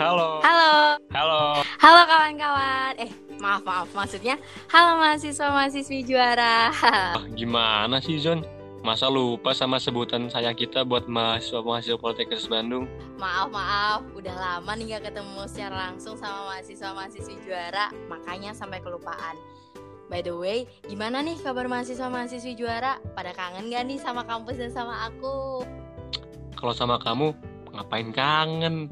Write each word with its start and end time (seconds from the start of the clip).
Halo. 0.00 0.40
Halo. 0.40 0.96
Halo. 1.12 1.60
Halo 1.76 2.00
kawan-kawan. 2.08 2.96
Eh, 2.96 3.12
maaf 3.36 3.60
maaf 3.68 3.84
maksudnya 3.92 4.40
halo 4.72 4.96
mahasiswa 4.96 5.52
mahasiswi 5.52 6.08
juara. 6.08 6.72
Ah, 7.20 7.20
gimana 7.36 8.00
sih 8.00 8.16
Zon? 8.16 8.40
Masa 8.80 9.12
lupa 9.12 9.52
sama 9.52 9.76
sebutan 9.76 10.32
sayang 10.32 10.56
kita 10.56 10.88
buat 10.88 11.04
mahasiswa-mahasiswa 11.04 12.00
Politeknik 12.00 12.40
Bandung? 12.48 12.88
maaf 13.20 13.52
maaf, 13.52 14.00
udah 14.16 14.32
lama 14.40 14.72
nih 14.72 14.96
gak 14.96 15.12
ketemu 15.12 15.44
secara 15.44 15.92
langsung 15.92 16.16
sama 16.16 16.48
mahasiswa 16.48 16.96
mahasiswi 16.96 17.36
juara, 17.44 17.92
makanya 18.08 18.56
sampai 18.56 18.80
kelupaan. 18.80 19.36
By 20.08 20.24
the 20.24 20.32
way, 20.32 20.64
gimana 20.88 21.20
nih 21.20 21.36
kabar 21.44 21.68
mahasiswa 21.68 22.08
mahasiswi 22.08 22.56
juara? 22.56 22.96
Pada 23.12 23.36
kangen 23.36 23.68
gak 23.68 23.84
nih 23.84 24.00
sama 24.00 24.24
kampus 24.24 24.56
dan 24.56 24.72
sama 24.72 25.12
aku? 25.12 25.60
Kalau 26.56 26.72
sama 26.72 26.96
kamu, 26.96 27.36
ngapain 27.76 28.08
kangen? 28.16 28.88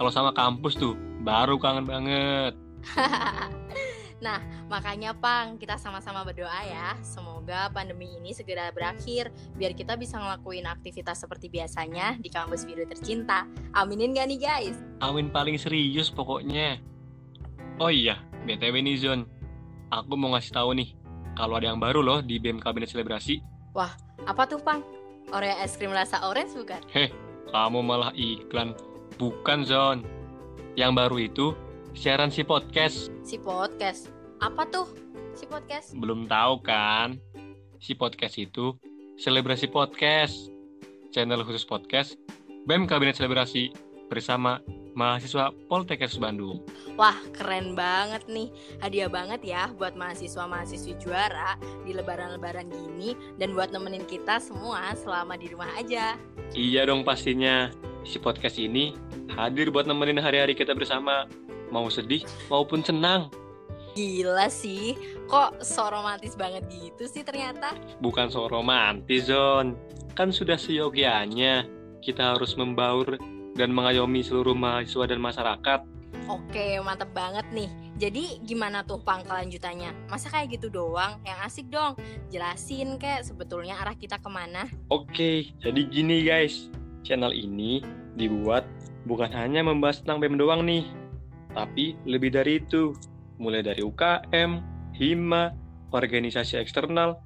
Kalau 0.00 0.08
sama 0.08 0.32
kampus 0.32 0.80
tuh, 0.80 0.96
baru 1.20 1.60
kangen 1.60 1.84
banget. 1.84 2.56
nah, 4.24 4.40
makanya 4.64 5.12
Pang, 5.12 5.60
kita 5.60 5.76
sama-sama 5.76 6.24
berdoa 6.24 6.56
ya. 6.64 6.96
Semoga 7.04 7.68
pandemi 7.68 8.08
ini 8.16 8.32
segera 8.32 8.72
berakhir 8.72 9.28
biar 9.60 9.76
kita 9.76 10.00
bisa 10.00 10.16
ngelakuin 10.16 10.64
aktivitas 10.64 11.20
seperti 11.20 11.52
biasanya 11.52 12.16
di 12.16 12.32
kampus 12.32 12.64
biru 12.64 12.88
tercinta. 12.88 13.44
Aminin 13.76 14.16
gak 14.16 14.32
nih 14.32 14.40
guys? 14.40 14.80
Amin 15.04 15.28
paling 15.28 15.60
serius 15.60 16.08
pokoknya. 16.08 16.80
Oh 17.76 17.92
iya, 17.92 18.24
BTW 18.48 18.80
nih 18.80 18.96
Zon. 19.04 19.28
Aku 19.92 20.16
mau 20.16 20.32
ngasih 20.32 20.56
tahu 20.56 20.80
nih, 20.80 20.96
kalau 21.36 21.60
ada 21.60 21.68
yang 21.68 21.76
baru 21.76 22.00
loh 22.00 22.24
di 22.24 22.40
BEM 22.40 22.56
Kabinet 22.56 22.88
Selebrasi. 22.88 23.44
Apa 24.24 24.48
tuh 24.48 24.64
Pang? 24.64 24.80
Oreo 25.28 25.60
es 25.60 25.76
krim 25.76 25.92
rasa 25.92 26.24
orange 26.24 26.56
bukan? 26.56 26.80
Kamu 27.52 27.84
malah 27.84 28.16
iklan. 28.16 28.72
Bukan 29.16 29.66
Zon. 29.66 30.06
Yang 30.78 30.92
baru 30.94 31.16
itu 31.18 31.46
siaran 31.96 32.30
si 32.30 32.46
podcast. 32.46 33.10
Si 33.26 33.40
podcast. 33.40 34.12
Apa 34.38 34.68
tuh 34.68 34.86
si 35.34 35.48
podcast? 35.48 35.96
Belum 35.96 36.30
tahu 36.30 36.62
kan? 36.62 37.18
Si 37.80 37.96
podcast 37.96 38.36
itu 38.36 38.76
Selebrasi 39.20 39.68
Podcast. 39.68 40.52
Channel 41.10 41.42
khusus 41.42 41.66
podcast 41.66 42.14
BEM 42.70 42.86
Kabinet 42.86 43.18
Selebrasi 43.18 43.74
bersama 44.06 44.62
mahasiswa 44.94 45.50
Poltekkes 45.70 46.18
Bandung. 46.18 46.62
Wah, 46.98 47.16
keren 47.32 47.74
banget 47.78 48.26
nih. 48.26 48.50
Hadiah 48.82 49.10
banget 49.10 49.40
ya 49.42 49.70
buat 49.74 49.94
mahasiswa-mahasiswi 49.94 50.98
juara 51.00 51.56
di 51.86 51.94
lebaran-lebaran 51.94 52.68
gini 52.68 53.14
dan 53.38 53.54
buat 53.54 53.70
nemenin 53.70 54.04
kita 54.06 54.42
semua 54.42 54.92
selama 54.98 55.38
di 55.38 55.50
rumah 55.50 55.70
aja. 55.78 56.18
Iya 56.52 56.86
dong 56.90 57.06
pastinya. 57.06 57.70
Si 58.04 58.16
podcast 58.16 58.56
ini 58.56 58.96
hadir 59.36 59.68
buat 59.68 59.84
nemenin 59.84 60.20
hari-hari 60.20 60.56
kita 60.56 60.72
bersama. 60.72 61.28
Mau 61.70 61.86
sedih 61.92 62.26
maupun 62.50 62.82
senang. 62.82 63.30
Gila 63.94 64.46
sih, 64.46 64.94
kok 65.26 65.62
so 65.66 65.90
romantis 65.90 66.38
banget 66.38 66.66
gitu 66.70 67.10
sih 67.10 67.26
ternyata. 67.26 67.74
Bukan 67.98 68.30
so 68.30 68.46
romantis, 68.46 69.26
Zon. 69.26 69.74
Kan 70.14 70.30
sudah 70.30 70.58
seyogianya 70.58 71.66
kita 72.02 72.34
harus 72.34 72.54
membaur 72.54 73.18
dan 73.54 73.70
mengayomi 73.74 74.22
seluruh 74.22 74.54
mahasiswa 74.54 75.04
dan 75.10 75.20
masyarakat. 75.20 75.80
Oke, 76.30 76.78
mantep 76.82 77.10
banget 77.10 77.46
nih. 77.50 77.70
Jadi 78.00 78.40
gimana 78.46 78.86
tuh 78.86 79.02
pang 79.02 79.20
kelanjutannya? 79.26 80.08
Masa 80.08 80.32
kayak 80.32 80.56
gitu 80.56 80.72
doang? 80.72 81.20
Yang 81.26 81.38
asik 81.44 81.66
dong. 81.68 81.98
Jelasin 82.32 82.96
kek 82.96 83.26
sebetulnya 83.26 83.76
arah 83.76 83.98
kita 83.98 84.16
ke 84.22 84.30
mana. 84.30 84.64
Oke, 84.88 85.52
jadi 85.60 85.80
gini 85.84 86.24
guys. 86.24 86.70
Channel 87.06 87.32
ini 87.32 87.80
dibuat 88.18 88.66
bukan 89.08 89.32
hanya 89.32 89.64
membahas 89.64 90.04
tentang 90.04 90.20
BEM 90.20 90.36
doang 90.36 90.62
nih. 90.64 90.84
Tapi 91.56 91.98
lebih 92.06 92.30
dari 92.34 92.60
itu. 92.62 92.94
Mulai 93.40 93.64
dari 93.64 93.80
UKM, 93.80 94.60
HIMA, 94.92 95.56
organisasi 95.96 96.60
eksternal, 96.60 97.16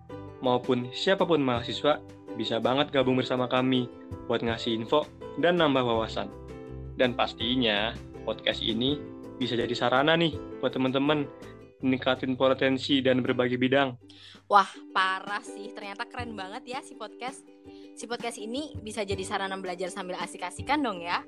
maupun 0.47 0.87
siapa 0.95 1.27
pun 1.27 1.43
mahasiswa 1.43 1.99
bisa 2.39 2.63
banget 2.63 2.95
gabung 2.95 3.19
bersama 3.19 3.51
kami 3.51 3.91
buat 4.31 4.43
ngasih 4.43 4.79
info 4.79 5.07
dan 5.43 5.59
nambah 5.59 5.83
wawasan. 5.83 6.31
Dan 6.95 7.19
pastinya 7.19 7.91
podcast 8.23 8.63
ini 8.63 8.95
bisa 9.43 9.59
jadi 9.59 9.75
sarana 9.75 10.15
nih 10.15 10.39
buat 10.63 10.71
teman-teman 10.71 11.27
meningkatin 11.85 12.33
potensi 12.35 13.05
dan 13.05 13.21
berbagai 13.21 13.61
bidang. 13.61 13.93
Wah, 14.49 14.69
parah 14.97 15.45
sih. 15.45 15.69
Ternyata 15.77 16.09
keren 16.09 16.33
banget 16.33 16.65
ya 16.65 16.81
si 16.81 16.97
podcast. 16.97 17.45
Si 17.95 18.09
podcast 18.09 18.41
ini 18.41 18.73
bisa 18.81 19.05
jadi 19.05 19.21
sarana 19.21 19.61
belajar 19.61 19.93
sambil 19.93 20.17
asik-asikan 20.17 20.81
dong 20.81 21.05
ya. 21.05 21.21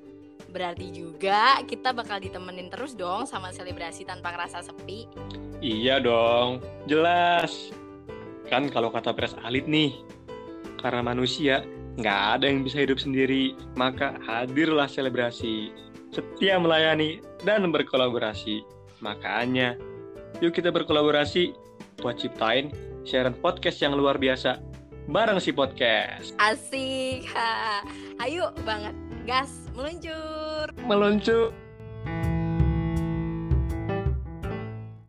Berarti 0.49 0.89
juga 0.93 1.61
kita 1.65 1.93
bakal 1.93 2.21
ditemenin 2.21 2.73
terus 2.73 2.97
dong 2.97 3.29
sama 3.29 3.53
selebrasi 3.53 4.05
tanpa 4.05 4.33
ngerasa 4.33 4.65
sepi. 4.65 5.05
Iya 5.61 6.01
dong, 6.01 6.61
jelas. 6.85 7.73
Kan 8.47 8.69
kalau 8.69 8.93
kata 8.93 9.11
Pres 9.11 9.35
Alit 9.43 9.65
nih, 9.65 9.97
karena 10.79 11.01
manusia 11.03 11.65
nggak 11.97 12.19
ada 12.37 12.45
yang 12.45 12.61
bisa 12.61 12.85
hidup 12.85 13.01
sendiri, 13.01 13.57
maka 13.73 14.15
hadirlah 14.23 14.85
selebrasi. 14.85 15.73
Setia 16.13 16.61
melayani 16.61 17.19
dan 17.43 17.67
berkolaborasi. 17.73 18.63
Makanya, 19.03 19.75
yuk 20.39 20.53
kita 20.53 20.69
berkolaborasi 20.69 21.53
buat 21.99 22.21
ciptain 22.21 22.69
siaran 23.07 23.33
podcast 23.39 23.81
yang 23.81 23.95
luar 23.95 24.19
biasa 24.19 24.61
bareng 25.07 25.39
si 25.39 25.55
podcast. 25.55 26.35
Asik. 26.35 27.23
Ha. 27.31 27.83
Ayo 28.19 28.51
banget. 28.67 28.91
Gas, 29.23 29.51
meluncur. 29.71 30.71
Meluncur. 30.83 31.55